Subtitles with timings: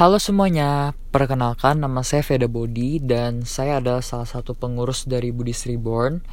[0.00, 5.68] Halo semuanya, perkenalkan nama saya Veda Bodi dan saya adalah salah satu pengurus dari Buddhist
[5.68, 6.24] Reborn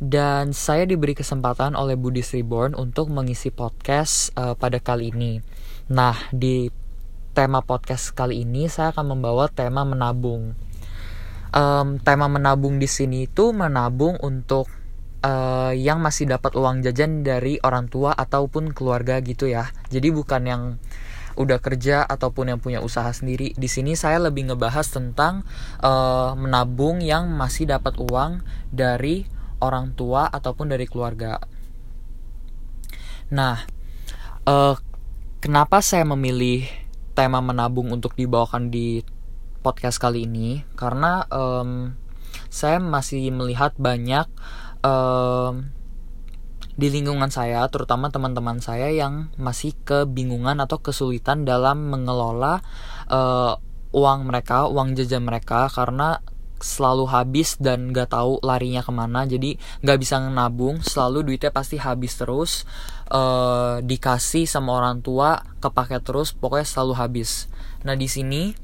[0.00, 5.44] dan saya diberi kesempatan oleh Buddhist Reborn untuk mengisi podcast uh, pada kali ini.
[5.92, 6.72] Nah, di
[7.36, 10.56] tema podcast kali ini saya akan membawa tema menabung.
[11.52, 14.64] Um, tema menabung di sini itu menabung untuk
[15.20, 19.68] uh, yang masih dapat uang jajan dari orang tua ataupun keluarga gitu ya.
[19.92, 20.62] Jadi bukan yang
[21.34, 23.54] udah kerja ataupun yang punya usaha sendiri.
[23.54, 25.42] Di sini saya lebih ngebahas tentang
[25.82, 29.26] uh, menabung yang masih dapat uang dari
[29.62, 31.40] orang tua ataupun dari keluarga.
[33.32, 33.64] Nah,
[34.46, 34.76] uh,
[35.40, 36.68] kenapa saya memilih
[37.14, 39.00] tema menabung untuk dibawakan di
[39.64, 40.62] podcast kali ini?
[40.76, 41.96] Karena um,
[42.52, 44.28] saya masih melihat banyak
[44.84, 45.72] um,
[46.74, 52.62] di lingkungan saya, terutama teman-teman saya yang masih kebingungan atau kesulitan dalam mengelola
[53.06, 53.54] uh,
[53.94, 56.18] uang mereka, uang jajan mereka karena
[56.58, 59.22] selalu habis dan gak tahu larinya ke mana.
[59.28, 59.54] Jadi
[59.86, 62.66] gak bisa nabung selalu duitnya pasti habis terus
[63.12, 67.46] uh, dikasih sama orang tua kepake terus pokoknya selalu habis.
[67.86, 68.56] Nah di sini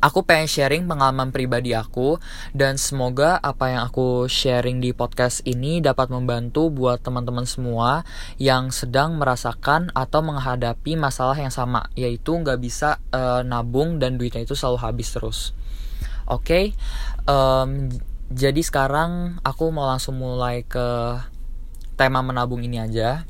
[0.00, 2.16] aku pengen sharing pengalaman pribadi aku
[2.56, 8.08] dan semoga apa yang aku sharing di podcast ini dapat membantu buat teman-teman semua
[8.40, 14.48] yang sedang merasakan atau menghadapi masalah yang sama yaitu nggak bisa uh, nabung dan duitnya
[14.48, 15.52] itu selalu habis terus.
[16.30, 16.64] Oke, okay?
[17.26, 17.90] um,
[18.30, 21.18] jadi sekarang aku mau langsung mulai ke
[21.98, 23.28] tema menabung ini aja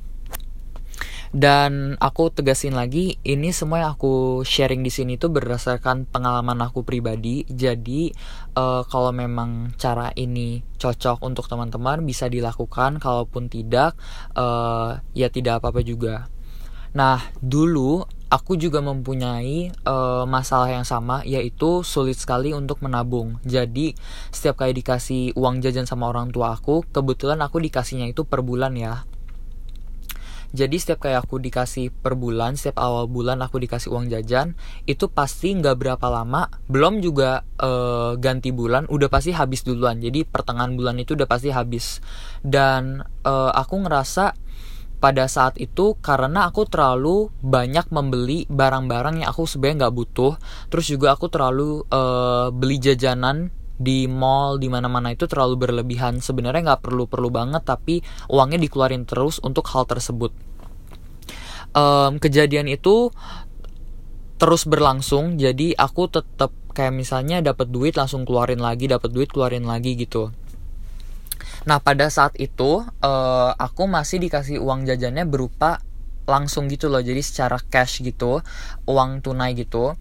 [1.31, 6.83] dan aku tegasin lagi ini semua yang aku sharing di sini tuh berdasarkan pengalaman aku
[6.83, 7.47] pribadi.
[7.47, 8.11] Jadi
[8.59, 12.99] uh, kalau memang cara ini cocok untuk teman-teman bisa dilakukan.
[12.99, 13.95] Kalaupun tidak
[14.35, 16.27] uh, ya tidak apa-apa juga.
[16.99, 23.39] Nah dulu aku juga mempunyai uh, masalah yang sama yaitu sulit sekali untuk menabung.
[23.47, 23.95] Jadi
[24.35, 28.75] setiap kali dikasih uang jajan sama orang tua aku, kebetulan aku dikasihnya itu per bulan
[28.75, 29.07] ya
[30.51, 35.07] jadi setiap kayak aku dikasih per bulan setiap awal bulan aku dikasih uang jajan itu
[35.07, 40.03] pasti nggak berapa lama belum juga uh, ganti bulan udah pasti habis duluan.
[40.03, 42.03] Jadi pertengahan bulan itu udah pasti habis.
[42.43, 44.35] Dan uh, aku ngerasa
[45.01, 50.37] pada saat itu karena aku terlalu banyak membeli barang-barang yang aku sebenarnya nggak butuh
[50.69, 53.49] terus juga aku terlalu uh, beli jajanan
[53.81, 56.21] di mall di mana-mana itu terlalu berlebihan.
[56.21, 60.37] Sebenarnya nggak perlu-perlu banget tapi uangnya dikeluarin terus untuk hal tersebut.
[61.73, 63.09] Um, kejadian itu
[64.37, 69.65] terus berlangsung jadi aku tetap kayak misalnya dapat duit langsung keluarin lagi dapat duit keluarin
[69.65, 70.29] lagi gitu.
[71.65, 75.81] Nah pada saat itu uh, aku masih dikasih uang jajannya berupa
[76.29, 78.45] langsung gitu loh jadi secara cash gitu
[78.85, 79.97] uang tunai gitu.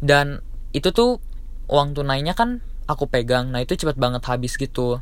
[0.00, 0.40] Dan
[0.70, 1.18] itu tuh
[1.70, 3.54] uang tunainya kan aku pegang.
[3.54, 4.98] Nah itu cepet banget habis gitu.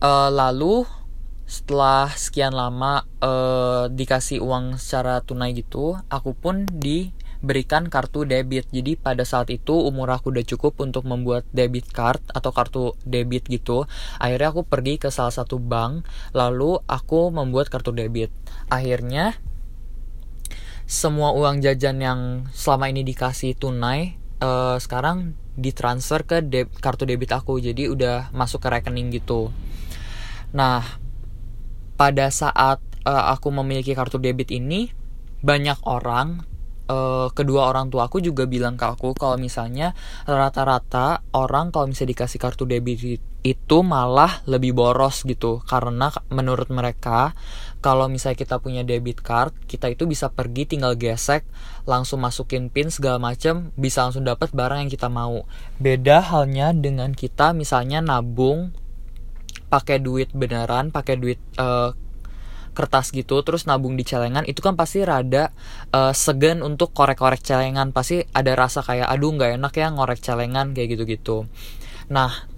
[0.00, 0.88] Uh, lalu
[1.44, 8.64] setelah sekian lama uh, dikasih uang secara tunai gitu aku pun diberikan kartu debit.
[8.72, 13.44] Jadi pada saat itu umur aku udah cukup untuk membuat debit card atau kartu debit
[13.52, 13.84] gitu.
[14.16, 18.32] Akhirnya aku pergi ke salah satu bank lalu aku membuat kartu debit.
[18.72, 19.36] Akhirnya
[20.84, 22.20] semua uang jajan yang
[22.52, 27.58] selama ini dikasih tunai uh, sekarang ditransfer ke de kartu debit aku.
[27.62, 29.50] Jadi udah masuk ke rekening gitu.
[30.54, 30.82] Nah
[31.94, 34.90] pada saat uh, aku memiliki kartu debit ini
[35.44, 36.42] banyak orang
[36.90, 39.94] uh, kedua orang tua aku juga bilang ke aku kalau misalnya
[40.26, 45.60] rata-rata orang kalau misalnya dikasih kartu debit itu malah lebih boros gitu.
[45.68, 47.36] Karena menurut mereka
[47.84, 51.44] kalau misalnya kita punya debit card kita itu bisa pergi tinggal gesek
[51.84, 55.44] langsung masukin pin segala macam bisa langsung dapat barang yang kita mau.
[55.76, 58.72] Beda halnya dengan kita misalnya nabung
[59.68, 61.92] pakai duit beneran pakai duit uh,
[62.72, 65.52] kertas gitu terus nabung di celengan itu kan pasti rada
[65.92, 67.92] uh, segan untuk korek-korek celengan.
[67.92, 71.44] Pasti ada rasa kayak aduh nggak enak ya ngorek celengan kayak gitu-gitu.
[72.08, 72.48] Nah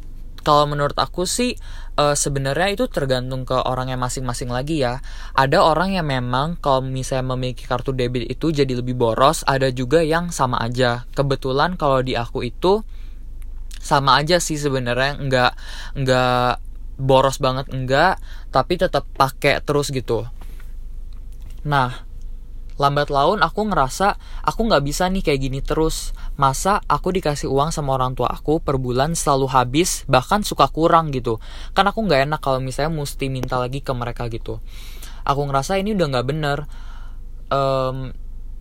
[0.46, 1.58] kalau menurut aku sih
[1.96, 5.00] uh, sebenarnya itu tergantung ke orangnya masing-masing lagi ya.
[5.32, 10.04] Ada orang yang memang kalau misalnya memiliki kartu debit itu jadi lebih boros, ada juga
[10.04, 11.08] yang sama aja.
[11.16, 12.84] Kebetulan kalau di aku itu
[13.80, 15.52] sama aja sih sebenarnya nggak
[16.00, 16.50] nggak
[16.96, 18.20] boros banget enggak,
[18.52, 20.24] tapi tetap pakai terus gitu.
[21.66, 22.06] Nah,
[22.76, 26.12] lambat laun aku ngerasa aku nggak bisa nih kayak gini terus.
[26.36, 31.12] Masa aku dikasih uang sama orang tua aku per bulan selalu habis bahkan suka kurang
[31.12, 31.40] gitu.
[31.72, 34.60] Kan aku nggak enak kalau misalnya mesti minta lagi ke mereka gitu.
[35.24, 36.58] Aku ngerasa ini udah nggak bener.
[37.46, 38.12] Um,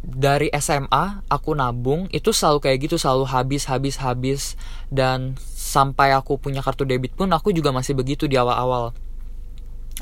[0.05, 4.41] dari SMA aku nabung itu selalu kayak gitu selalu habis habis habis.
[4.87, 8.95] Dan sampai aku punya kartu debit pun aku juga masih begitu di awal-awal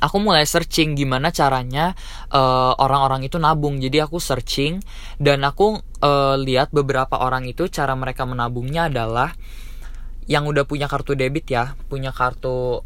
[0.04, 1.96] aku mulai searching gimana caranya
[2.28, 3.80] eh, orang-orang itu nabung.
[3.80, 4.84] Jadi aku searching
[5.16, 9.32] dan aku uh, lihat beberapa orang itu cara mereka menabungnya adalah
[10.28, 12.84] yang udah punya kartu debit ya punya kartu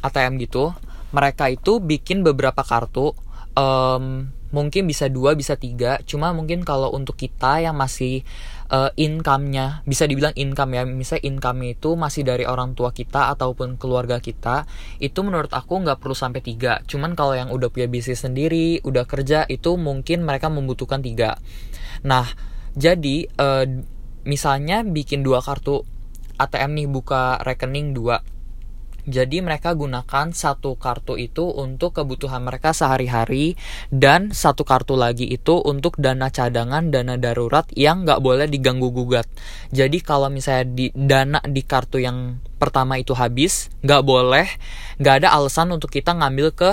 [0.00, 0.72] ATM gitu.
[1.12, 3.12] Mereka itu bikin beberapa kartu
[3.56, 6.00] um, mungkin bisa dua bisa tiga.
[6.08, 8.24] Cuma mungkin kalau untuk kita yang masih
[8.70, 9.86] uh, income-nya.
[9.86, 10.82] Bisa dibilang income ya.
[10.84, 14.66] Misalnya income itu masih dari orang tua kita ataupun keluarga kita
[15.02, 16.82] itu menurut aku nggak perlu sampai tiga.
[16.86, 21.38] Cuman kalau yang udah punya bisnis sendiri udah kerja itu mungkin mereka membutuhkan tiga.
[22.04, 22.26] Nah
[22.76, 23.66] jadi uh,
[24.26, 25.86] misalnya bikin dua kartu
[26.36, 28.20] ATM nih buka rekening dua
[29.06, 33.54] jadi mereka gunakan satu kartu itu untuk kebutuhan mereka sehari-hari
[33.94, 39.30] dan satu kartu lagi itu untuk dana cadangan, dana darurat yang nggak boleh diganggu gugat.
[39.70, 44.50] Jadi kalau misalnya di dana di kartu yang pertama itu habis, nggak boleh,
[44.98, 46.70] nggak ada alasan untuk kita ngambil ke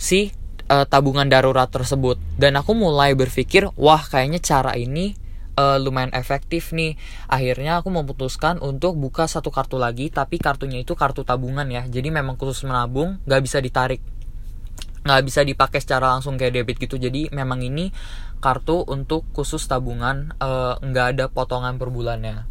[0.00, 0.32] si
[0.72, 2.16] uh, tabungan darurat tersebut.
[2.40, 5.20] Dan aku mulai berpikir, wah kayaknya cara ini
[5.58, 6.98] uh, lumayan efektif nih.
[7.30, 11.86] Akhirnya aku memutuskan untuk buka satu kartu lagi tapi kartunya itu kartu tabungan ya.
[11.86, 14.02] Jadi memang khusus menabung nggak bisa ditarik.
[15.04, 16.96] Nggak bisa dipakai secara langsung kayak debit gitu.
[16.98, 17.90] Jadi memang ini
[18.42, 22.44] kartu untuk khusus tabungan uh, nggak ada potongan per bulannya.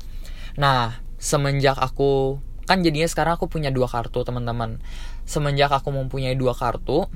[0.58, 4.80] Nah semenjak aku kan jadinya sekarang aku punya dua kartu teman-teman.
[5.24, 7.08] Semenjak aku mempunyai dua kartu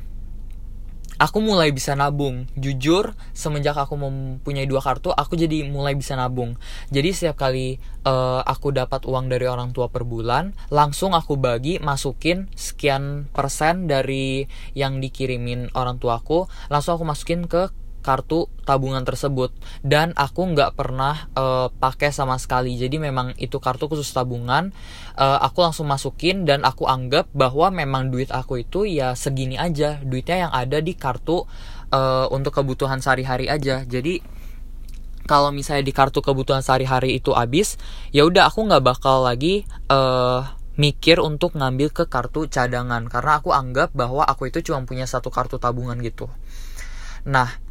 [1.17, 2.45] aku mulai bisa nabung.
[2.57, 6.57] Jujur semenjak aku mempunyai dua kartu aku jadi mulai bisa nabung.
[6.89, 11.77] Jadi setiap kali uh, aku dapat uang dari orang tua per bulan langsung aku bagi
[11.83, 17.69] masukin sekian persen dari yang dikirimin orang tuaku langsung aku masukin ke
[18.07, 19.51] kartu tabungan tersebut.
[19.83, 22.80] Dan aku nggak pernah uh, pakai sama sekali.
[22.80, 24.71] Jadi memang itu kartu khusus tabungan.
[25.19, 30.00] Uh, aku langsung masukin dan aku anggap bahwa memang duit aku itu ya segini aja.
[30.00, 31.44] Duitnya yang ada di kartu
[31.92, 33.83] uh, untuk kebutuhan sehari-hari aja.
[33.83, 34.24] Jadi
[35.27, 37.75] kalau misalnya di kartu kebutuhan sehari-hari itu habis
[38.15, 43.12] ya udah aku nggak bakal lagi uh, mikir untuk ngambil ke kartu cadangan.
[43.12, 46.31] Karena aku anggap bahwa aku itu cuma punya satu kartu tabungan gitu.
[47.27, 47.66] Nah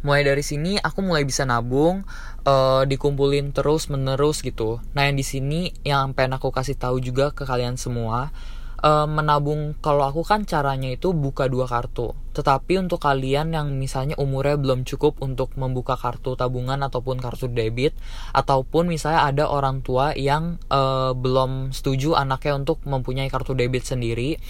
[0.00, 2.08] mulai dari sini aku mulai bisa nabung
[2.48, 4.80] uh, dikumpulin terus menerus gitu.
[4.96, 8.32] Nah yang di sini yang pengen aku kasih tahu juga ke kalian semua
[8.80, 12.16] uh, menabung kalau aku kan caranya itu buka dua kartu.
[12.32, 17.92] Tetapi untuk kalian yang misalnya umurnya belum cukup untuk membuka kartu tabungan ataupun kartu debit
[18.32, 24.40] ataupun misalnya ada orang tua yang uh, belum setuju anaknya untuk mempunyai kartu debit sendiri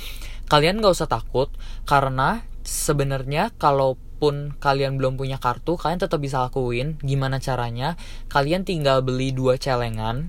[0.50, 1.50] kalian gak usah takut.
[1.86, 7.00] Karena sebenarnya kalau walaupun kalian belum punya kartu kalian tetap bisa lakuin.
[7.00, 7.96] Gimana caranya?
[8.28, 10.28] Kalian tinggal beli dua celengan.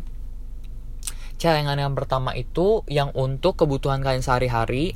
[1.35, 4.95] Celengan yang pertama itu yang untuk kebutuhan kalian sehari-hari.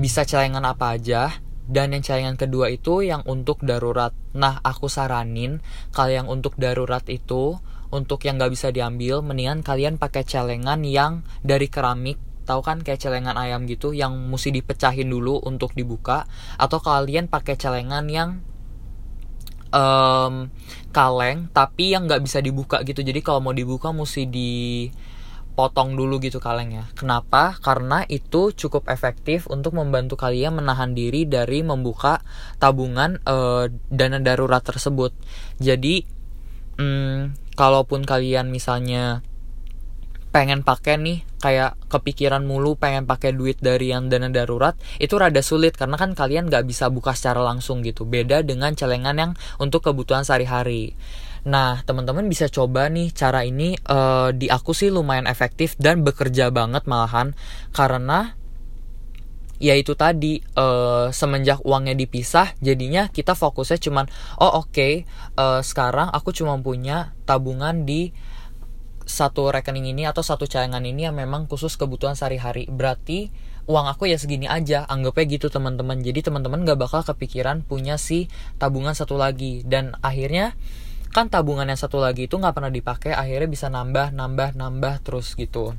[0.00, 1.36] Bisa celengan apa aja.
[1.68, 4.16] Dan yang celengan kedua itu yang untuk darurat.
[4.32, 5.60] Nah aku saranin
[5.92, 7.60] kalau yang untuk darurat itu
[7.92, 13.02] untuk yang gak bisa diambil mendingan kalian pakai celengan yang dari keramik tahu kan kayak
[13.02, 16.30] celengan ayam gitu yang mesti dipecahin dulu untuk dibuka?
[16.56, 18.40] Atau kalian pakai celengan yang
[19.74, 20.48] um,
[20.94, 23.02] kaleng tapi yang nggak bisa dibuka gitu.
[23.02, 26.88] Jadi kalau mau dibuka mesti dipotong dulu gitu kalengnya.
[26.94, 27.58] Kenapa?
[27.58, 32.22] Karena itu cukup efektif untuk membantu kalian menahan diri dari membuka
[32.62, 35.12] tabungan uh, dana darurat tersebut.
[35.58, 36.06] Jadi
[36.80, 39.24] um, kalaupun kalian misalnya
[40.36, 45.40] pengen pakai nih kayak kepikiran mulu pengen pakai duit dari yang dana darurat itu rada
[45.40, 48.04] sulit karena kan kalian nggak bisa buka secara langsung gitu.
[48.04, 50.92] Beda dengan celengan yang untuk kebutuhan sehari-hari.
[51.48, 56.52] Nah teman-teman bisa coba nih cara ini uh, di aku sih lumayan efektif dan bekerja
[56.52, 57.32] banget malahan.
[57.72, 58.36] Karena
[59.56, 64.04] ya itu tadi uh, semenjak uangnya dipisah jadinya kita fokusnya cuman
[64.36, 65.08] oh oke okay,
[65.40, 68.12] uh, sekarang aku cuma punya tabungan di
[69.06, 72.66] satu rekening ini atau satu cadangan ini yang memang khusus kebutuhan sehari-hari.
[72.66, 73.30] Berarti
[73.70, 76.02] uang aku ya segini aja anggapnya gitu teman-teman.
[76.02, 78.26] Jadi teman-teman gak bakal kepikiran punya si
[78.58, 79.62] tabungan satu lagi.
[79.62, 80.58] Dan akhirnya
[81.14, 85.32] kan tabungan yang satu lagi itu nggak pernah dipakai akhirnya bisa nambah nambah nambah terus
[85.32, 85.72] gitu.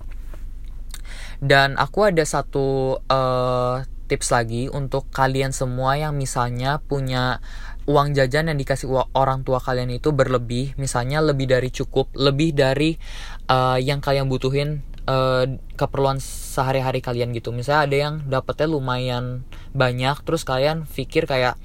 [1.38, 7.43] Dan aku ada satu uh, tips lagi untuk kalian semua yang misalnya punya
[7.88, 13.00] uang jajan yang dikasih orang tua kalian itu berlebih, misalnya lebih dari cukup, lebih dari
[13.48, 15.48] uh, yang kalian butuhin uh,
[15.79, 17.56] keperluan sehari-hari kalian gitu.
[17.56, 21.56] Misalnya ada yang dapetnya lumayan banyak, terus kalian pikir kayak,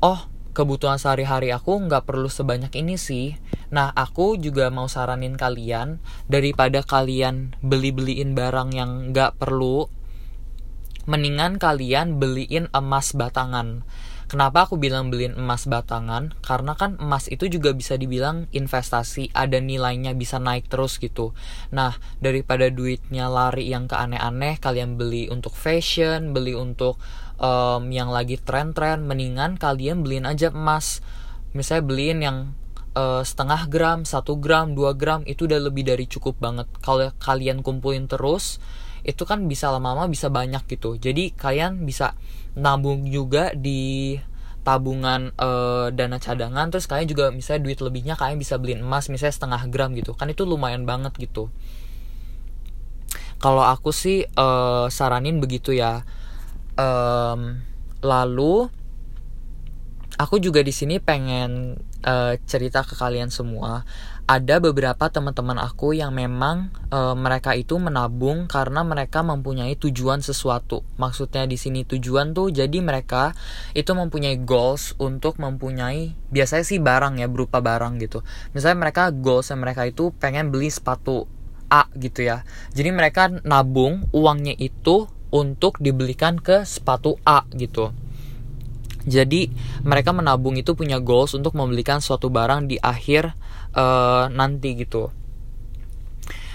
[0.00, 3.36] oh kebutuhan sehari-hari aku nggak perlu sebanyak ini sih.
[3.72, 9.88] Nah, aku juga mau saranin kalian daripada kalian beli-beliin barang yang nggak perlu,
[11.04, 13.84] mendingan kalian beliin emas batangan.
[14.30, 16.34] Kenapa aku bilang beliin emas batangan?
[16.40, 21.36] Karena kan emas itu juga bisa dibilang investasi, ada nilainya bisa naik terus gitu.
[21.74, 26.96] Nah, daripada duitnya lari yang ke aneh-aneh, kalian beli untuk fashion, beli untuk
[27.42, 31.04] um, yang lagi tren-tren, mendingan kalian beliin aja emas.
[31.52, 32.38] Misalnya beliin yang
[32.96, 36.68] uh, setengah gram, satu gram, dua gram itu udah lebih dari cukup banget.
[36.80, 38.60] Kalau kalian kumpulin terus,
[39.02, 40.94] itu kan bisa lama-lama bisa banyak gitu.
[40.94, 42.14] Jadi kalian bisa
[42.54, 44.14] nabung juga di
[44.62, 46.70] tabungan uh, dana cadangan.
[46.70, 50.14] Terus kalian juga misalnya duit lebihnya kalian bisa beliin emas misalnya setengah gram gitu.
[50.14, 51.50] Kan itu lumayan banget gitu.
[53.42, 56.06] Kalau aku sih uh, saranin begitu ya.
[56.78, 57.60] Um,
[58.00, 58.70] lalu
[60.16, 63.82] aku juga di sini pengen uh, cerita ke kalian semua
[64.22, 70.86] ada beberapa teman-teman aku yang memang e, mereka itu menabung karena mereka mempunyai tujuan sesuatu.
[70.96, 73.34] Maksudnya di sini tujuan tuh jadi mereka
[73.74, 78.22] itu mempunyai goals untuk mempunyai biasanya sih barang ya berupa barang gitu.
[78.54, 81.26] Misalnya mereka goalsnya mereka itu pengen beli sepatu
[81.72, 82.46] A gitu ya.
[82.76, 87.90] Jadi mereka nabung uangnya itu untuk dibelikan ke sepatu A gitu.
[89.02, 89.50] Jadi
[89.82, 93.34] mereka menabung itu punya goals untuk membelikan suatu barang di akhir
[93.76, 95.12] uh, nanti gitu.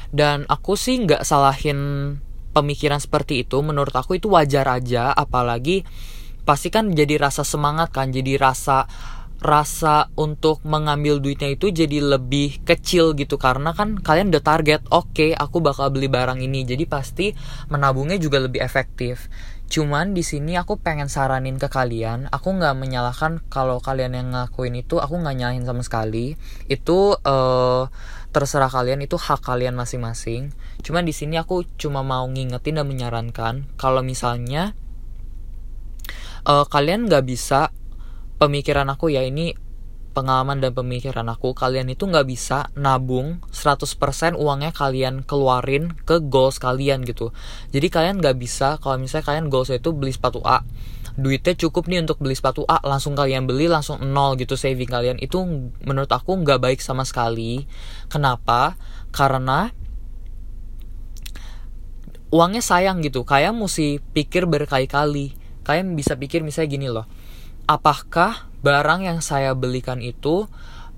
[0.07, 1.79] Dan aku sih nggak salahin
[2.55, 3.59] pemikiran seperti itu.
[3.61, 5.83] Menurut aku itu wajar aja, apalagi
[6.47, 8.87] pasti kan jadi rasa semangat kan, jadi rasa
[9.37, 15.13] rasa untuk mengambil duitnya itu jadi lebih kecil gitu karena kan kalian udah target oke
[15.13, 17.37] okay, aku bakal beli barang ini jadi pasti
[17.69, 19.29] menabungnya juga lebih efektif
[19.67, 24.79] Cuman di sini aku pengen saranin ke kalian, aku nggak menyalahkan kalau kalian yang ngakuin
[24.79, 26.39] itu, aku nggak nyalahin sama sekali.
[26.71, 27.91] Itu uh,
[28.31, 30.55] terserah kalian, itu hak kalian masing-masing.
[30.87, 34.71] Cuman di sini aku cuma mau ngingetin dan menyarankan kalau misalnya
[36.47, 37.75] uh, kalian nggak bisa
[38.37, 39.57] pemikiran aku ya ini
[40.17, 41.53] pengalaman dan pemikiran aku.
[41.53, 47.29] Kalian itu nggak bisa nabung 100% uangnya kalian keluarin ke goals kalian gitu.
[47.69, 50.65] Jadi kalian nggak bisa kalau misalnya kalian goals itu beli sepatu A
[51.17, 55.17] duitnya cukup nih untuk beli sepatu A langsung kalian beli langsung nol gitu saving kalian.
[55.17, 55.41] Itu
[55.85, 57.65] menurut aku nggak baik sama sekali.
[58.09, 58.77] Kenapa?
[59.09, 59.69] Karena
[62.29, 63.25] uangnya sayang gitu.
[63.25, 65.33] Kalian mesti pikir berkali-kali.
[65.65, 67.05] Kalian bisa pikir misalnya gini loh
[67.67, 70.47] apakah barang yang saya belikan itu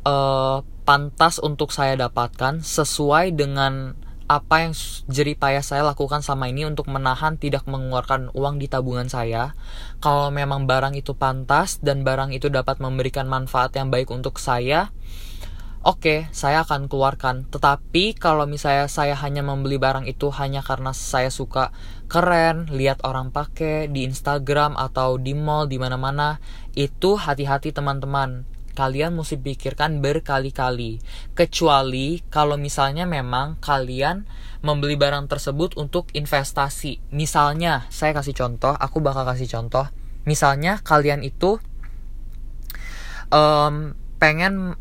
[0.06, 3.94] uh, pantas untuk saya dapatkan sesuai dengan
[4.30, 4.78] apa yang
[5.10, 9.58] jerih payah saya lakukan sama ini untuk menahan tidak mengeluarkan uang di tabungan saya.
[10.06, 14.94] Kalau memang barang itu pantas dan barang itu dapat memberikan manfaat yang baik untuk saya,
[15.84, 17.48] oke, okay, saya akan keluarkan.
[17.48, 21.72] Tetapi kalau misalnya saya hanya membeli barang itu hanya karena saya suka
[22.12, 26.44] keren, lihat orang pakai di Instagram atau di mall di mana-mana,
[26.76, 28.44] itu hati-hati teman-teman.
[28.76, 31.04] Kalian mesti pikirkan berkali-kali.
[31.36, 34.24] Kecuali kalau misalnya memang kalian
[34.64, 37.04] membeli barang tersebut untuk investasi.
[37.12, 39.92] Misalnya saya kasih contoh aku bakal kasih contoh.
[40.24, 41.60] Misalnya kalian itu
[43.34, 44.76] um, pengen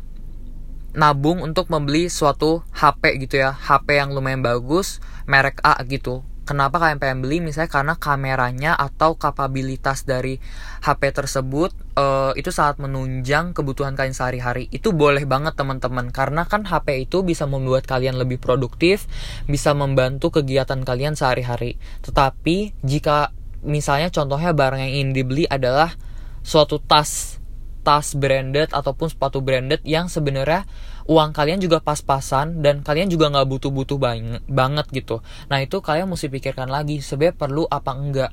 [0.93, 6.81] nabung untuk membeli suatu HP gitu ya HP yang lumayan bagus merek A gitu Kenapa
[6.81, 7.45] kalian pengen beli?
[7.45, 10.41] Misalnya karena kameranya atau kapabilitas dari
[10.81, 14.65] HP tersebut uh, itu sangat menunjang kebutuhan kalian sehari-hari.
[14.73, 19.05] Itu boleh banget teman-teman karena kan HP itu bisa membuat kalian lebih produktif,
[19.45, 21.77] bisa membantu kegiatan kalian sehari-hari.
[22.01, 23.29] Tetapi jika
[23.61, 25.93] misalnya contohnya barang yang ingin dibeli adalah
[26.41, 27.37] suatu tas
[27.81, 30.67] tas branded ataupun sepatu branded yang sebenarnya
[31.09, 33.97] uang kalian juga pas-pasan dan kalian juga nggak butuh-butuh
[34.45, 35.25] banget gitu.
[35.49, 38.31] Nah itu kalian mesti pikirkan lagi sebenarnya perlu apa enggak.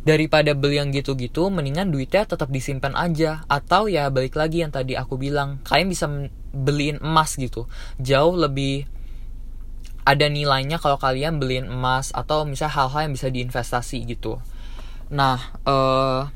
[0.00, 3.44] Daripada beli yang gitu-gitu mendingan duitnya tetap disimpan aja.
[3.52, 6.08] Atau ya balik lagi yang tadi aku bilang kalian bisa
[6.56, 7.68] beliin emas gitu.
[8.00, 8.88] Jauh lebih
[10.08, 14.40] ada nilainya kalau kalian beliin emas atau misalnya hal-hal yang bisa diinvestasi gitu.
[15.12, 16.32] Nah uh,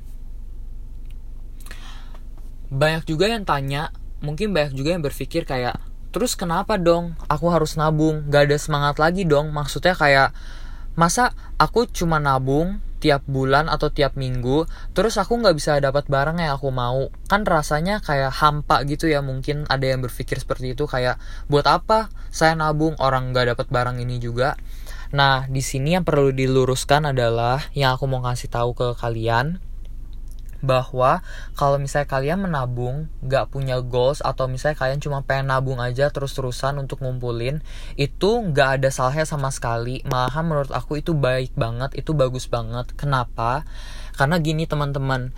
[2.73, 3.93] banyak juga yang tanya
[4.25, 5.77] mungkin banyak juga yang berpikir kayak
[6.15, 7.19] terus kenapa dong?
[7.27, 8.31] Aku harus nabung.
[8.31, 9.51] Gak ada semangat lagi dong.
[9.51, 10.31] Maksudnya kayak
[10.95, 14.65] masa aku cuma nabung tiap bulan atau tiap minggu
[14.97, 17.13] terus aku nggak bisa dapat barang yang aku mau?
[17.29, 21.21] Kan rasanya kayak hampa gitu ya mungkin ada yang berpikir seperti itu kayak
[21.53, 22.97] buat apa saya nabung?
[22.97, 24.57] Orang nggak dapat barang ini juga.
[25.13, 29.61] Nah di sini yang perlu diluruskan adalah yang aku mau kasih tahu ke kalian
[30.65, 31.21] bahwa
[31.55, 36.81] kalau misalnya kalian menabung nggak punya goals atau misalnya kalian cuma pengen nabung aja terus-terusan
[36.81, 37.61] untuk ngumpulin
[38.01, 40.01] itu nggak ada salahnya sama sekali.
[40.09, 42.97] Malahan menurut aku itu baik banget itu bagus banget.
[42.97, 43.69] Kenapa?
[44.17, 45.37] Karena gini teman-teman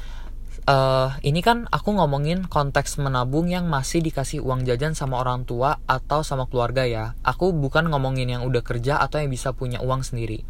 [0.67, 5.81] uh, ini kan aku ngomongin konteks menabung yang masih dikasih uang jajan sama orang tua
[5.87, 7.15] atau sama keluarga ya.
[7.23, 10.43] Aku bukan ngomongin yang udah kerja atau yang bisa punya uang sendiri.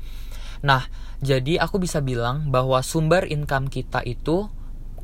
[0.65, 0.89] Nah
[1.21, 4.49] jadi aku bisa bilang bahwa sumber income kita itu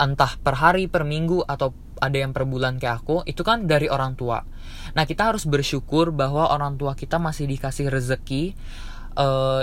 [0.01, 3.87] entah per hari, per minggu atau ada yang per bulan kayak aku, itu kan dari
[3.87, 4.43] orang tua.
[4.97, 8.59] Nah, kita harus bersyukur bahwa orang tua kita masih dikasih rezeki
[9.17, 9.63] uh,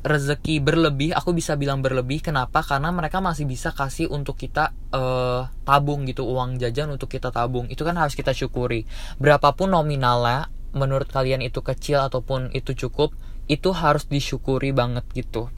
[0.00, 2.24] rezeki berlebih, aku bisa bilang berlebih.
[2.24, 2.64] Kenapa?
[2.64, 7.68] Karena mereka masih bisa kasih untuk kita uh, tabung gitu, uang jajan untuk kita tabung.
[7.68, 8.88] Itu kan harus kita syukuri.
[9.20, 13.12] Berapapun nominalnya, menurut kalian itu kecil ataupun itu cukup,
[13.50, 15.52] itu harus disyukuri banget gitu.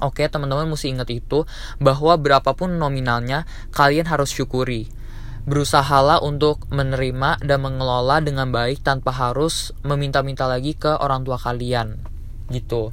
[0.00, 1.44] Oke, teman-teman mesti ingat itu
[1.76, 3.44] bahwa berapapun nominalnya,
[3.76, 4.88] kalian harus syukuri.
[5.44, 12.00] Berusahalah untuk menerima dan mengelola dengan baik tanpa harus meminta-minta lagi ke orang tua kalian.
[12.48, 12.92] Gitu.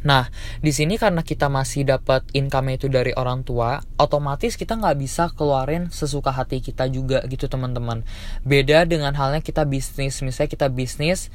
[0.00, 0.32] Nah,
[0.64, 5.28] di sini karena kita masih dapat income itu dari orang tua, otomatis kita nggak bisa
[5.36, 8.00] keluarin sesuka hati kita juga gitu teman-teman.
[8.40, 11.28] Beda dengan halnya kita bisnis, misalnya kita bisnis,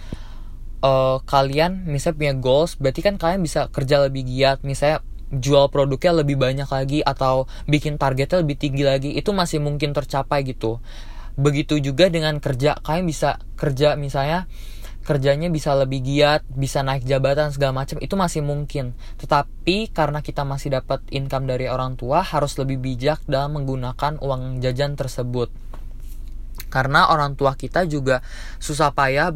[0.81, 5.03] uh, kalian misalnya punya goals berarti kan kalian bisa kerja lebih giat misalnya
[5.33, 10.45] jual produknya lebih banyak lagi atau bikin targetnya lebih tinggi lagi itu masih mungkin tercapai
[10.47, 10.79] gitu
[11.35, 14.47] begitu juga dengan kerja kalian bisa kerja misalnya
[15.05, 18.97] kerjanya bisa lebih giat, bisa naik jabatan segala macam itu masih mungkin.
[19.21, 24.65] Tetapi karena kita masih dapat income dari orang tua harus lebih bijak dalam menggunakan uang
[24.65, 25.53] jajan tersebut
[26.75, 28.19] karena orang tua kita juga
[28.59, 29.31] susah payah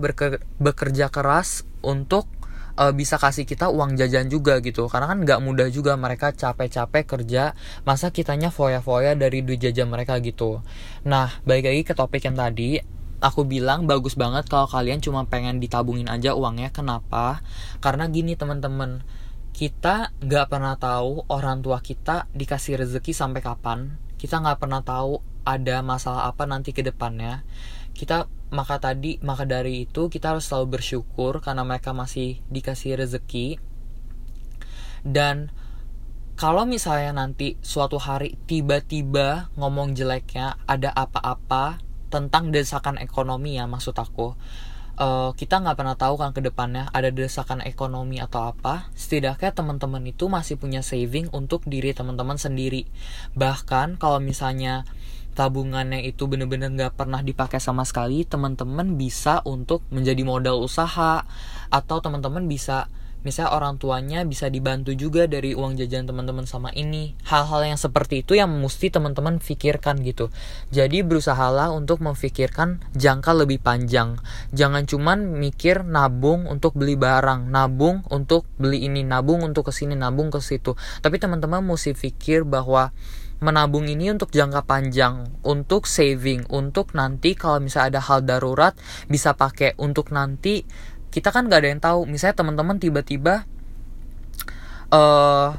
[0.60, 2.28] bekerja keras untuk
[2.76, 4.92] uh, bisa kasih kita uang jajan juga gitu.
[4.92, 7.56] Karena kan nggak mudah juga mereka capek-capek kerja
[7.88, 10.60] masa kitanya foya-foya dari duit jajan mereka gitu.
[11.08, 12.84] Nah balik lagi ke topik yang tadi
[13.24, 16.76] aku bilang bagus banget kalau kalian cuma pengen ditabungin aja uangnya.
[16.76, 17.40] Kenapa?
[17.80, 19.00] Karena gini teman-teman
[19.56, 23.96] kita nggak pernah tahu orang tua kita dikasih rezeki sampai kapan.
[24.20, 27.42] Kita nggak pernah tahu ada masalah apa nanti ke depannya.
[27.98, 33.58] Kita maka tadi maka dari itu kita harus selalu bersyukur karena mereka masih dikasih rezeki.
[35.02, 35.50] Dan
[36.38, 43.94] kalau misalnya nanti suatu hari tiba-tiba ngomong jeleknya ada apa-apa tentang desakan ekonomi ya maksud
[43.94, 44.34] aku
[45.00, 48.92] uh, kita nggak pernah tahu kan ke depannya ada desakan ekonomi atau apa.
[48.94, 52.86] Setidaknya teman-teman itu masih punya saving untuk diri teman-teman sendiri.
[53.34, 54.84] Bahkan kalau misalnya
[55.34, 61.26] tabungannya itu bener-bener nggak pernah dipakai sama sekali teman-teman bisa untuk menjadi modal usaha.
[61.70, 62.90] Atau teman-teman bisa
[63.20, 67.16] misalnya orang tuanya bisa dibantu juga dari uang jajan teman-teman sama ini.
[67.28, 70.32] Hal-hal yang seperti itu yang mesti teman-teman pikirkan gitu.
[70.72, 74.20] Jadi berusahalah untuk memikirkan jangka lebih panjang.
[74.56, 80.00] Jangan cuman mikir nabung untuk beli barang nabung untuk beli ini nabung untuk ke sini
[80.00, 80.80] nabung ke situ.
[81.04, 82.96] Tapi teman-teman mesti pikir bahwa
[83.40, 88.76] menabung ini untuk jangka panjang, untuk saving, untuk nanti kalau misalnya ada hal darurat
[89.08, 90.68] bisa pakai untuk nanti
[91.10, 92.00] kita kan nggak ada yang tahu.
[92.06, 93.48] Misalnya teman-teman tiba-tiba
[94.94, 95.58] uh,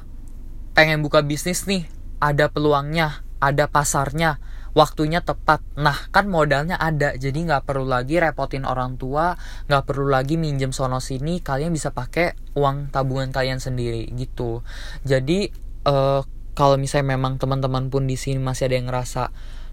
[0.76, 1.88] pengen buka bisnis nih,
[2.22, 4.38] ada peluangnya, ada pasarnya,
[4.76, 5.64] waktunya tepat.
[5.74, 9.34] Nah, kan modalnya ada, jadi nggak perlu lagi repotin orang tua,
[9.66, 11.42] nggak perlu lagi minjem sono sini.
[11.42, 14.62] Kalian bisa pakai uang tabungan kalian sendiri gitu.
[15.02, 15.50] Jadi
[15.88, 16.22] uh,
[16.54, 19.30] kalau misalnya memang teman-teman pun di sini masih ada yang ngerasa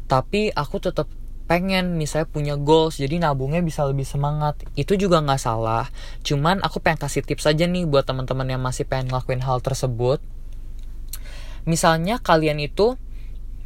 [0.08, 1.12] tapi aku tetap
[1.48, 4.60] pengen misalnya punya goals jadi nabungnya bisa lebih semangat.
[4.76, 5.88] Itu juga nggak salah
[6.24, 10.20] cuman aku pengen kasih tips aja nih buat teman-teman yang masih pengen ngelakuin hal tersebut.
[11.64, 13.00] Misalnya kalian itu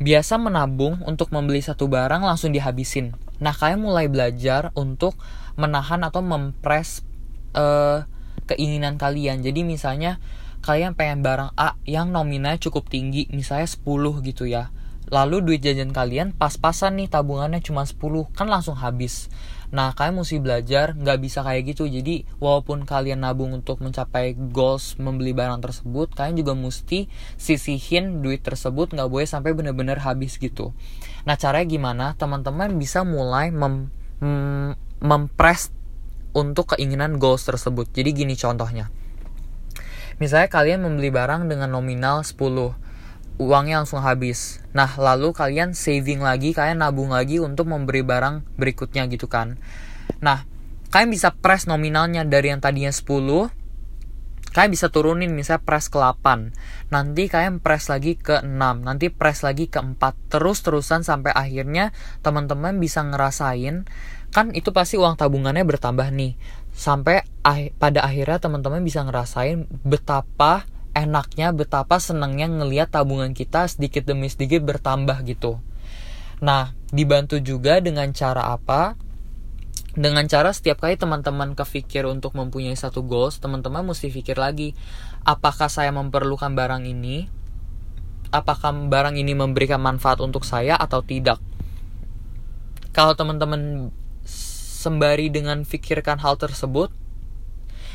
[0.02, 3.13] biasa menabung untuk membeli satu barang langsung dihabisin.
[3.38, 5.13] Nah kalian mulai belajar untuk
[5.58, 7.06] menahan atau mempres
[7.54, 8.06] uh,
[8.50, 9.45] keinginan kalian.
[9.45, 10.17] Jadi misalnya
[10.62, 14.69] kalian pengen barang A yang nominalnya cukup tinggi, misalnya 10 gitu ya.
[15.12, 19.28] Lalu duit jajan kalian pas-pasan nih tabungannya cuma 10, kan langsung habis.
[19.71, 21.89] Nah, kalian mesti belajar nggak bisa kayak gitu.
[21.89, 28.39] Jadi, walaupun kalian nabung untuk mencapai goals membeli barang tersebut, kalian juga mesti sisihin duit
[28.39, 30.71] tersebut nggak boleh sampai bener-bener habis gitu.
[31.28, 32.06] Nah, caranya gimana?
[32.15, 35.74] Teman-teman bisa mulai mem, mem mempres
[36.32, 37.89] untuk keinginan goals tersebut.
[37.89, 38.93] Jadi gini contohnya
[40.21, 42.38] Misalnya kalian membeli barang dengan nominal 10
[43.41, 44.62] uangnya langsung habis.
[44.69, 49.57] Nah, lalu kalian saving lagi, kalian nabung lagi untuk memberi barang berikutnya gitu kan.
[50.21, 50.45] Nah,
[50.93, 53.49] kalian bisa press nominalnya dari yang tadinya 10
[54.51, 59.47] kalian bisa turunin misalnya press ke 8 nanti kalian press lagi ke 6 nanti press
[59.47, 59.95] lagi ke 4
[60.27, 63.88] terus terusan sampai akhirnya teman-teman bisa ngerasain
[64.36, 66.36] kan itu pasti uang tabungannya bertambah nih
[66.71, 74.07] sampai ah, pada akhirnya teman-teman bisa ngerasain betapa enaknya betapa senangnya ngelihat tabungan kita sedikit
[74.07, 75.60] demi sedikit bertambah gitu
[76.41, 78.97] nah dibantu juga dengan cara apa
[79.91, 84.71] dengan cara setiap kali teman-teman kepikir untuk mempunyai satu goals, teman-teman mesti pikir lagi,
[85.27, 87.27] apakah saya memerlukan barang ini?
[88.31, 91.43] Apakah barang ini memberikan manfaat untuk saya atau tidak?
[92.95, 93.91] Kalau teman-teman
[94.82, 96.89] sembari dengan pikirkan hal tersebut,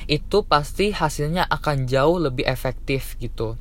[0.06, 3.58] itu pasti hasilnya akan jauh lebih efektif gitu.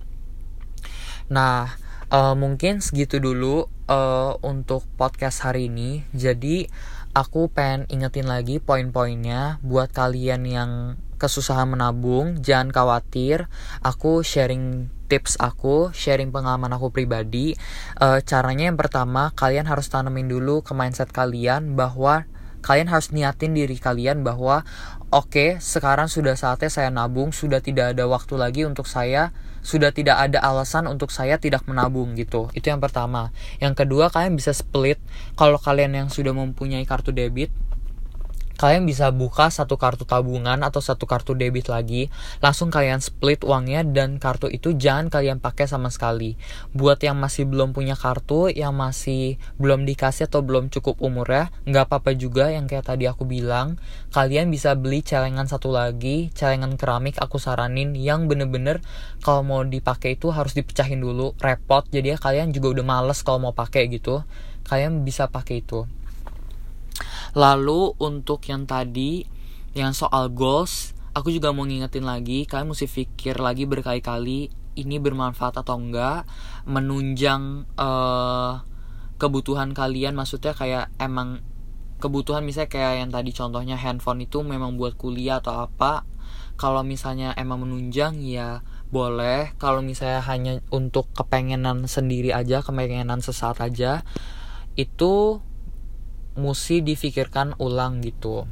[1.34, 1.74] Nah,
[2.14, 6.06] uh, mungkin segitu dulu uh, untuk podcast hari ini.
[6.14, 6.70] Jadi
[7.18, 10.72] aku pengen ingetin lagi poin-poinnya buat kalian yang
[11.18, 13.50] kesusahan menabung, jangan khawatir.
[13.82, 17.56] Aku sharing tips aku, sharing pengalaman aku pribadi.
[17.96, 22.28] E, caranya yang pertama, kalian harus tanemin dulu ke mindset kalian bahwa
[22.66, 24.66] kalian harus niatin diri kalian bahwa
[25.14, 29.30] oke, okay, sekarang sudah saatnya saya nabung, sudah tidak ada waktu lagi untuk saya
[29.66, 32.54] sudah tidak ada alasan untuk saya tidak menabung gitu.
[32.54, 33.34] Itu yang pertama.
[33.58, 35.02] Yang kedua, kalian bisa split
[35.34, 37.50] kalau kalian yang sudah mempunyai kartu debit
[38.56, 42.08] kalian bisa buka satu kartu tabungan atau satu kartu debit lagi.
[42.40, 46.40] Langsung kalian split uangnya dan kartu itu jangan kalian pakai sama sekali.
[46.72, 51.44] Buat yang masih belum punya kartu yang masih belum dikasih atau belum cukup umur ya
[51.68, 53.76] nggak apa-apa juga yang kayak tadi aku bilang.
[54.16, 58.80] Kalian bisa beli celengan satu lagi celengan keramik aku saranin yang bener-bener
[59.20, 61.36] kalau mau dipakai itu harus dipecahin dulu.
[61.44, 64.24] Repot jadi ya kalian juga udah males kalau mau pakai gitu.
[64.66, 65.86] Kalian bisa pakai itu
[67.36, 69.28] Lalu untuk yang tadi
[69.76, 75.60] yang soal goals, aku juga mau ngingetin lagi, kalian mesti pikir lagi berkali-kali ini bermanfaat
[75.64, 76.28] atau enggak,
[76.68, 78.64] menunjang uh,
[79.20, 80.16] kebutuhan kalian.
[80.16, 81.44] Maksudnya kayak emang
[82.00, 86.04] kebutuhan misalnya kayak yang tadi contohnya handphone itu memang buat kuliah atau apa.
[86.56, 89.56] Kalau misalnya emang menunjang ya boleh.
[89.60, 94.08] Kalau misalnya hanya untuk kepengenan sendiri aja kepengenan sesaat aja
[94.76, 95.40] itu
[96.36, 98.48] mesti difikirkan ulang gitu.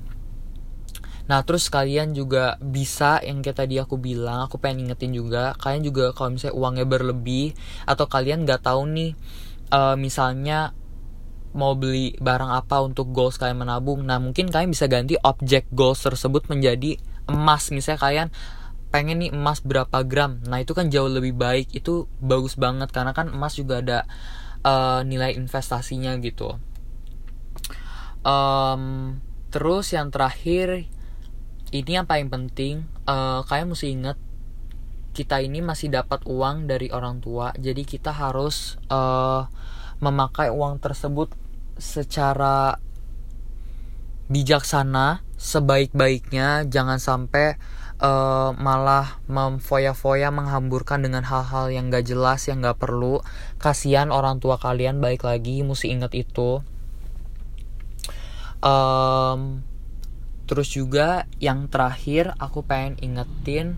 [1.23, 5.87] Nah terus kalian juga bisa yang kayak tadi aku bilang Aku pengen ingetin juga Kalian
[5.87, 7.55] juga kalau misalnya uangnya berlebih
[7.87, 9.15] Atau kalian gak tahu nih
[9.71, 10.75] uh, Misalnya
[11.53, 14.01] mau beli barang apa untuk goals kalian menabung.
[14.03, 16.97] Nah mungkin kalian bisa ganti objek goals tersebut menjadi
[17.29, 17.69] emas.
[17.69, 18.27] Misalnya kalian
[18.89, 20.41] pengen nih emas berapa gram.
[20.49, 21.69] Nah itu kan jauh lebih baik.
[21.77, 24.09] Itu bagus banget Karena kan emas juga ada
[24.65, 26.57] uh, nilai investasinya gitu
[28.23, 28.83] um,
[29.53, 30.89] terus yang terakhir
[31.73, 34.17] ini yang paling penting uh, kalian mesti ingat
[35.13, 37.53] kita ini masih dapat uang dari orang tua.
[37.53, 39.45] Jadi kita harus uh,
[40.01, 41.29] memakai uang tersebut
[41.77, 42.81] secara
[44.27, 46.65] bijaksana sebaik-baiknya.
[46.65, 47.61] Jangan sampai
[48.01, 53.21] uh, malah memfoya-foya menghamburkan dengan hal-hal yang gak jelas yang gak perlu.
[53.61, 56.65] Kasihan orang tua kalian baik lagi mesti ingat itu
[58.63, 59.61] um,
[60.47, 63.75] terus juga yang terakhir aku pengen ingetin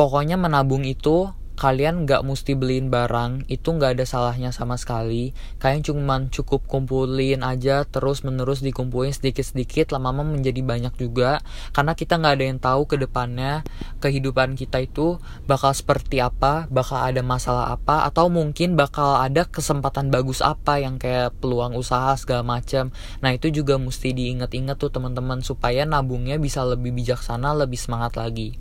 [0.00, 1.28] pokoknya menabung itu
[1.60, 5.36] kalian nggak mesti beliin barang itu nggak ada salahnya sama sekali.
[5.60, 11.44] Kalian cuma cukup kumpulin aja terus menerus dikumpulin sedikit sedikit lama-lama menjadi banyak juga.
[11.76, 13.60] Karena kita nggak ada yang tahu ke depannya
[14.00, 20.08] kehidupan kita itu bakal seperti apa bakal ada masalah apa atau mungkin bakal ada kesempatan
[20.08, 25.44] bagus apa yang kayak peluang usaha segala macam nah itu juga mesti diingat-ingat tuh teman-teman
[25.44, 28.56] supaya nabungnya bisa lebih bijaksana lebih semangat lagi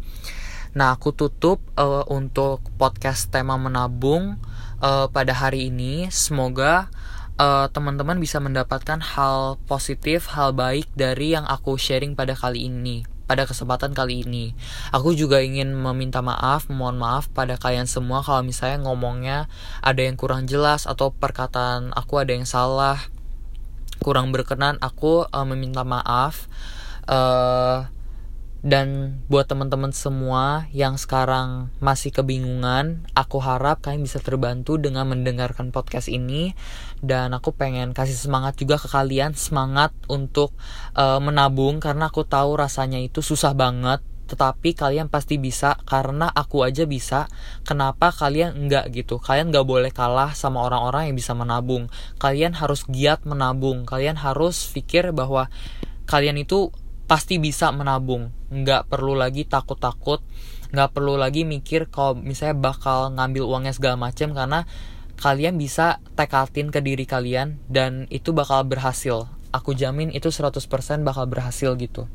[0.78, 4.38] Nah, aku tutup uh, untuk podcast tema menabung
[4.84, 6.14] uh, pada hari ini.
[6.14, 6.94] Semoga
[7.42, 13.02] uh, teman-teman bisa mendapatkan hal positif, hal baik dari yang aku sharing pada kali ini.
[13.30, 14.58] Pada kesempatan kali ini,
[14.90, 19.46] aku juga ingin meminta maaf, mohon maaf pada kalian semua kalau misalnya ngomongnya
[19.86, 22.98] ada yang kurang jelas atau perkataan aku ada yang salah,
[24.02, 24.82] kurang berkenan.
[24.82, 26.50] Aku uh, meminta maaf.
[27.06, 27.86] Uh,
[28.60, 35.72] dan buat teman-teman semua yang sekarang masih kebingungan, aku harap kalian bisa terbantu dengan mendengarkan
[35.72, 36.52] podcast ini.
[37.00, 40.52] Dan aku pengen kasih semangat juga ke kalian, semangat untuk
[41.00, 44.04] uh, menabung karena aku tahu rasanya itu susah banget.
[44.28, 47.32] Tetapi kalian pasti bisa karena aku aja bisa.
[47.64, 49.24] Kenapa kalian enggak gitu?
[49.24, 51.88] Kalian nggak boleh kalah sama orang-orang yang bisa menabung.
[52.20, 53.88] Kalian harus giat menabung.
[53.88, 55.48] Kalian harus pikir bahwa
[56.12, 56.76] kalian itu
[57.10, 58.30] pasti bisa menabung.
[58.54, 60.22] Nggak perlu lagi takut-takut
[60.70, 64.70] nggak perlu lagi mikir kalau misalnya bakal ngambil uangnya segala macam karena
[65.20, 69.28] kalian bisa tekatin ke diri kalian dan itu bakal berhasil.
[69.50, 70.62] Aku jamin itu 100%
[71.02, 72.06] bakal berhasil gitu.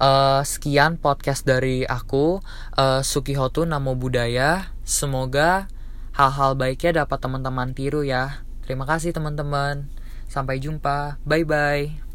[0.00, 2.40] Uh, sekian podcast dari aku.
[2.72, 5.68] Uh, Sukihotu Namo Budaya semoga
[6.16, 8.40] hal-hal baiknya dapat teman-teman tiru ya.
[8.64, 9.92] Terima kasih teman-teman.
[10.30, 11.20] Sampai jumpa.
[11.26, 12.09] Bye bye